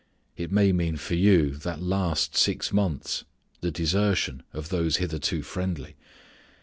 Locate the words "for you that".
0.97-1.79